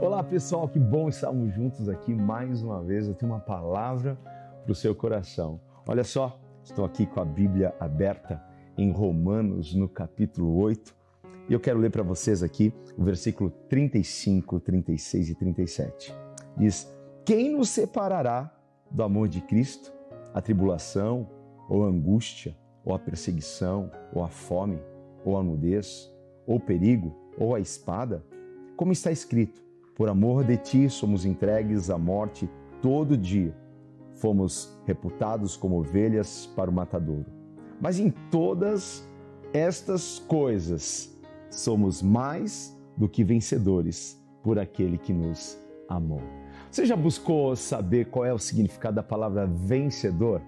Olá 0.00 0.24
pessoal, 0.24 0.66
que 0.66 0.78
bom 0.78 1.10
estarmos 1.10 1.52
juntos 1.52 1.86
aqui 1.86 2.14
mais 2.14 2.62
uma 2.62 2.82
vez. 2.82 3.06
Eu 3.06 3.14
tenho 3.14 3.32
uma 3.32 3.38
palavra 3.38 4.18
para 4.64 4.72
o 4.72 4.74
seu 4.74 4.94
coração. 4.94 5.60
Olha 5.86 6.02
só, 6.04 6.40
estou 6.64 6.86
aqui 6.86 7.04
com 7.04 7.20
a 7.20 7.24
Bíblia 7.24 7.74
aberta 7.78 8.42
em 8.78 8.90
Romanos, 8.90 9.74
no 9.74 9.86
capítulo 9.86 10.56
8, 10.56 10.96
e 11.50 11.52
eu 11.52 11.60
quero 11.60 11.78
ler 11.78 11.90
para 11.90 12.02
vocês 12.02 12.42
aqui 12.42 12.72
o 12.96 13.04
versículo 13.04 13.50
35, 13.68 14.58
36 14.60 15.28
e 15.28 15.34
37. 15.34 16.14
Diz: 16.56 16.90
Quem 17.22 17.54
nos 17.54 17.68
separará 17.68 18.50
do 18.90 19.02
amor 19.02 19.28
de 19.28 19.42
Cristo? 19.42 19.92
A 20.32 20.40
tribulação, 20.40 21.28
ou 21.68 21.84
a 21.84 21.88
angústia, 21.88 22.56
ou 22.86 22.94
a 22.94 22.98
perseguição, 22.98 23.90
ou 24.14 24.24
a 24.24 24.30
fome, 24.30 24.80
ou 25.26 25.36
a 25.36 25.42
nudez, 25.42 26.10
ou 26.46 26.56
o 26.56 26.60
perigo, 26.60 27.14
ou 27.36 27.54
a 27.54 27.60
espada? 27.60 28.24
Como 28.78 28.92
está 28.92 29.12
escrito: 29.12 29.68
Por 30.00 30.08
amor 30.08 30.44
de 30.44 30.56
ti 30.56 30.88
somos 30.88 31.26
entregues 31.26 31.90
à 31.90 31.98
morte 31.98 32.48
todo 32.80 33.18
dia. 33.18 33.54
Fomos 34.14 34.74
reputados 34.86 35.58
como 35.58 35.78
ovelhas 35.78 36.46
para 36.56 36.70
o 36.70 36.72
matadouro. 36.72 37.26
Mas 37.78 37.98
em 37.98 38.08
todas 38.30 39.06
estas 39.52 40.18
coisas 40.18 41.14
somos 41.50 42.00
mais 42.00 42.74
do 42.96 43.10
que 43.10 43.22
vencedores 43.22 44.18
por 44.42 44.58
aquele 44.58 44.96
que 44.96 45.12
nos 45.12 45.58
amou. 45.86 46.22
Você 46.70 46.86
já 46.86 46.96
buscou 46.96 47.54
saber 47.54 48.06
qual 48.06 48.24
é 48.24 48.32
o 48.32 48.38
significado 48.38 48.96
da 48.96 49.02
palavra 49.02 49.46
vencedor? 49.46 50.40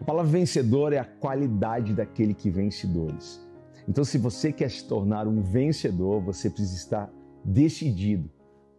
A 0.00 0.02
palavra 0.02 0.32
vencedor 0.32 0.94
é 0.94 0.98
a 0.98 1.04
qualidade 1.04 1.92
daquele 1.92 2.32
que 2.32 2.48
vence 2.48 2.86
dores. 2.86 3.38
Então, 3.86 4.02
se 4.02 4.16
você 4.16 4.50
quer 4.50 4.70
se 4.70 4.88
tornar 4.88 5.28
um 5.28 5.42
vencedor, 5.42 6.22
você 6.22 6.48
precisa 6.48 6.74
estar 6.74 7.12
decidido 7.44 8.34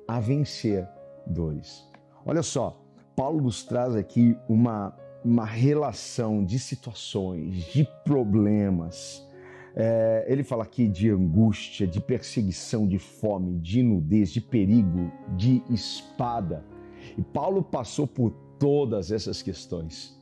a 0.07 0.19
vencer 0.19 0.87
dores. 1.25 1.87
Olha 2.25 2.41
só, 2.41 2.81
Paulo 3.15 3.41
nos 3.41 3.63
traz 3.63 3.95
aqui 3.95 4.37
uma, 4.47 4.95
uma 5.23 5.45
relação 5.45 6.43
de 6.43 6.59
situações, 6.59 7.65
de 7.65 7.87
problemas. 8.03 9.27
É, 9.75 10.25
ele 10.27 10.43
fala 10.43 10.63
aqui 10.63 10.87
de 10.87 11.09
angústia, 11.09 11.85
de 11.85 11.99
perseguição, 11.99 12.87
de 12.87 12.97
fome, 12.97 13.59
de 13.59 13.83
nudez, 13.83 14.31
de 14.31 14.41
perigo, 14.41 15.11
de 15.35 15.61
espada. 15.69 16.63
E 17.17 17.21
Paulo 17.21 17.63
passou 17.63 18.07
por 18.07 18.31
todas 18.59 19.11
essas 19.11 19.41
questões. 19.41 20.17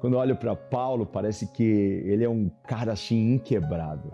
Quando 0.00 0.16
olho 0.16 0.36
para 0.36 0.54
Paulo, 0.54 1.04
parece 1.04 1.46
que 1.48 1.62
ele 1.62 2.24
é 2.24 2.28
um 2.28 2.50
cara 2.66 2.92
assim 2.92 3.34
inquebrável. 3.34 4.12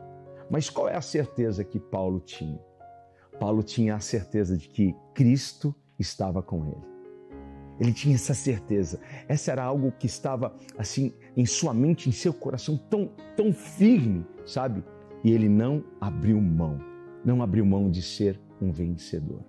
Mas 0.51 0.71
qual 0.71 0.89
é 0.89 0.97
a 0.97 1.01
certeza 1.01 1.65
que 1.65 1.79
Paulo 1.79 2.21
tinha? 2.21 2.59
Paulo 3.39 3.63
tinha 3.63 3.97
a 3.97 4.01
certeza 4.01 4.57
de 4.57 4.69
que 4.69 4.95
Cristo 5.13 5.75
estava 5.99 6.43
com 6.43 6.65
ele. 6.67 6.95
Ele 7.81 7.93
tinha 7.93 8.15
essa 8.15 8.35
certeza. 8.35 9.01
Essa 9.29 9.53
era 9.53 9.65
algo 9.65 9.93
que 9.93 10.07
estava 10.07 10.55
assim 10.79 11.13
em 11.37 11.45
sua 11.45 11.75
mente, 11.75 12.09
em 12.09 12.13
seu 12.13 12.33
coração 12.33 12.77
tão 12.77 13.11
tão 13.37 13.53
firme, 13.53 14.25
sabe? 14.47 14.85
E 15.25 15.33
ele 15.33 15.49
não 15.49 15.85
abriu 16.01 16.41
mão. 16.41 16.79
Não 17.25 17.43
abriu 17.43 17.65
mão 17.65 17.91
de 17.91 18.03
ser 18.03 18.41
um 18.61 18.71
vencedor. 18.71 19.43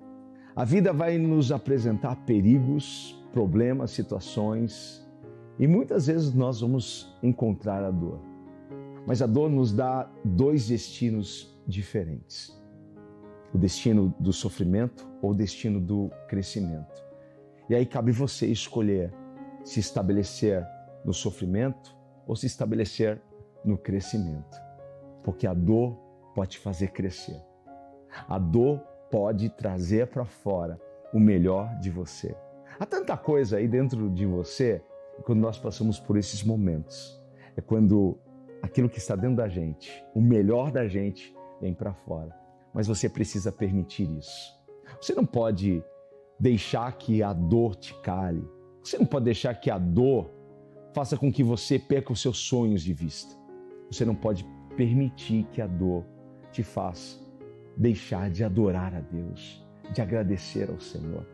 A 0.55 0.63
vida 0.63 0.93
vai 0.93 1.17
nos 1.17 1.51
apresentar 1.51 2.15
perigos, 2.25 3.21
problemas, 3.33 3.91
situações, 3.91 5.05
e 5.59 5.67
muitas 5.67 6.07
vezes 6.07 6.33
nós 6.33 6.61
vamos 6.61 7.13
encontrar 7.21 7.83
a 7.83 7.91
dor. 7.91 8.19
Mas 9.05 9.21
a 9.21 9.27
dor 9.27 9.49
nos 9.49 9.71
dá 9.71 10.09
dois 10.23 10.67
destinos 10.67 11.55
diferentes: 11.67 12.57
o 13.55 13.57
destino 13.57 14.13
do 14.19 14.33
sofrimento 14.33 15.09
ou 15.21 15.31
o 15.31 15.33
destino 15.33 15.79
do 15.79 16.11
crescimento. 16.27 17.01
E 17.69 17.73
aí 17.73 17.85
cabe 17.85 18.11
você 18.11 18.45
escolher 18.47 19.13
se 19.63 19.79
estabelecer 19.79 20.61
no 21.05 21.13
sofrimento 21.13 21.95
ou 22.27 22.35
se 22.35 22.47
estabelecer 22.47 23.21
no 23.63 23.77
crescimento. 23.77 24.57
Porque 25.23 25.47
a 25.47 25.53
dor 25.53 25.95
pode 26.35 26.51
te 26.51 26.59
fazer 26.59 26.89
crescer. 26.89 27.41
A 28.27 28.37
dor 28.37 28.79
pode 29.09 29.49
trazer 29.49 30.07
para 30.07 30.25
fora 30.25 30.77
o 31.13 31.19
melhor 31.19 31.79
de 31.79 31.89
você. 31.89 32.35
Há 32.77 32.85
tanta 32.85 33.15
coisa 33.15 33.55
aí 33.55 33.69
dentro 33.69 34.09
de 34.09 34.25
você 34.25 34.83
quando 35.23 35.39
nós 35.39 35.57
passamos 35.57 35.97
por 35.97 36.17
esses 36.17 36.43
momentos. 36.43 37.23
É 37.55 37.61
quando 37.61 38.19
aquilo 38.61 38.89
que 38.89 38.97
está 38.97 39.15
dentro 39.15 39.37
da 39.37 39.47
gente, 39.47 40.05
o 40.13 40.19
melhor 40.19 40.73
da 40.73 40.89
gente, 40.89 41.33
vem 41.61 41.73
para 41.73 41.93
fora. 41.93 42.44
Mas 42.75 42.85
você 42.85 43.09
precisa 43.09 43.51
permitir 43.51 44.07
isso. 44.19 44.53
Você 45.01 45.15
não 45.15 45.25
pode 45.25 45.83
deixar 46.39 46.91
que 46.97 47.23
a 47.23 47.33
dor 47.33 47.75
te 47.75 47.93
cale. 48.01 48.47
Você 48.83 48.99
não 48.99 49.05
pode 49.07 49.25
deixar 49.25 49.55
que 49.55 49.71
a 49.71 49.79
dor 49.79 50.29
faça 50.93 51.17
com 51.17 51.31
que 51.31 51.43
você 51.43 51.79
perca 51.79 52.13
os 52.13 52.21
seus 52.21 52.37
sonhos 52.37 52.83
de 52.83 52.93
vista. 52.93 53.33
Você 53.89 54.05
não 54.05 54.13
pode 54.13 54.45
permitir 54.75 55.47
que 55.51 55.61
a 55.61 55.67
dor 55.67 56.05
te 56.51 56.61
faça 56.61 57.25
deixar 57.77 58.29
de 58.29 58.43
adorar 58.43 58.93
a 58.93 58.99
Deus, 58.99 59.65
de 59.93 60.01
agradecer 60.01 60.69
ao 60.69 60.79
Senhor. 60.79 61.25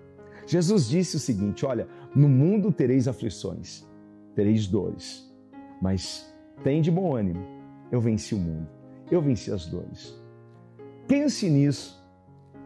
Jesus 0.47 0.89
disse 0.89 1.15
o 1.15 1.19
seguinte: 1.19 1.65
Olha, 1.65 1.87
no 2.15 2.27
mundo 2.27 2.71
tereis 2.71 3.07
aflições, 3.07 3.87
tereis 4.35 4.67
dores, 4.67 5.31
mas 5.81 6.33
tem 6.63 6.81
de 6.81 6.91
bom 6.91 7.15
ânimo. 7.15 7.45
Eu 7.91 7.99
venci 7.99 8.33
o 8.33 8.39
mundo, 8.39 8.67
eu 9.09 9.21
venci 9.21 9.51
as 9.51 9.65
dores. 9.65 10.19
Pense 11.11 11.49
nisso, 11.49 12.01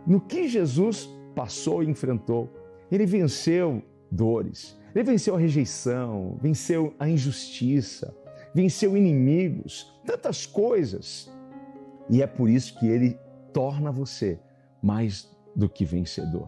no 0.05 0.21
que 0.21 0.47
Jesus 0.47 1.09
passou 1.33 1.81
e 1.81 1.89
enfrentou. 1.89 2.47
Ele 2.91 3.03
venceu 3.03 3.81
dores, 4.11 4.79
ele 4.93 5.03
venceu 5.03 5.33
a 5.33 5.39
rejeição, 5.39 6.37
venceu 6.39 6.93
a 6.99 7.09
injustiça, 7.09 8.15
venceu 8.53 8.95
inimigos, 8.95 9.99
tantas 10.05 10.45
coisas. 10.45 11.27
E 12.07 12.21
é 12.21 12.27
por 12.27 12.47
isso 12.47 12.77
que 12.77 12.85
ele 12.85 13.17
torna 13.51 13.91
você 13.91 14.39
mais 14.79 15.27
do 15.55 15.67
que 15.67 15.83
vencedor. 15.83 16.47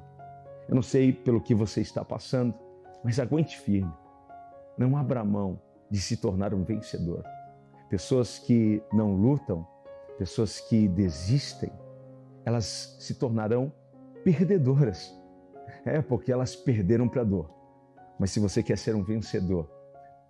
Eu 0.70 0.76
não 0.76 0.84
sei 0.84 1.12
pelo 1.12 1.42
que 1.42 1.56
você 1.56 1.82
está 1.82 2.06
passando, 2.06 2.54
mas 3.04 3.20
aguente 3.20 3.58
firme. 3.58 3.92
Não 4.78 4.96
abra 4.96 5.26
mão 5.26 5.60
de 5.90 6.00
se 6.00 6.16
tornar 6.18 6.54
um 6.54 6.64
vencedor. 6.64 7.24
Pessoas 7.90 8.38
que 8.38 8.84
não 8.94 9.16
lutam, 9.16 9.66
pessoas 10.20 10.60
que 10.60 10.88
desistem, 10.88 11.72
elas 12.48 12.96
se 12.98 13.14
tornarão 13.16 13.74
perdedoras. 14.24 15.14
É 15.84 16.02
porque 16.02 16.32
elas 16.32 16.56
perderam 16.56 17.06
para 17.10 17.22
a 17.22 17.26
dor. 17.26 17.54
Mas 18.18 18.32
se 18.32 18.40
você 18.40 18.64
quer 18.64 18.78
ser 18.78 18.96
um 18.96 19.04
vencedor, 19.04 19.70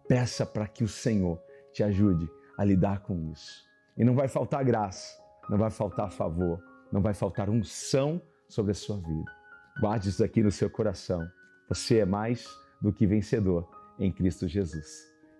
peça 0.07 0.43
para 0.43 0.67
que 0.67 0.83
o 0.83 0.87
Senhor 0.87 1.39
te 1.71 1.83
ajude 1.83 2.27
a 2.57 2.63
lidar 2.63 3.01
com 3.01 3.31
isso. 3.31 3.63
E 3.95 4.03
não 4.03 4.15
vai 4.15 4.27
faltar 4.27 4.65
graça, 4.65 5.15
não 5.47 5.59
vai 5.59 5.69
faltar 5.69 6.11
favor, 6.11 6.59
não 6.91 7.03
vai 7.03 7.13
faltar 7.13 7.51
unção 7.51 8.19
sobre 8.49 8.71
a 8.71 8.75
sua 8.75 8.97
vida. 8.97 9.31
Guarde 9.79 10.09
isso 10.09 10.23
aqui 10.23 10.41
no 10.41 10.49
seu 10.49 10.71
coração. 10.71 11.21
Você 11.69 11.99
é 11.99 12.05
mais 12.05 12.47
do 12.81 12.91
que 12.91 13.05
vencedor 13.05 13.69
em 13.99 14.11
Cristo 14.11 14.47
Jesus. 14.47 14.87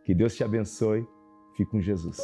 Que 0.06 0.14
Deus 0.14 0.36
te 0.36 0.44
abençoe. 0.44 1.08
Fique 1.56 1.72
com 1.72 1.82
Jesus. 1.82 2.20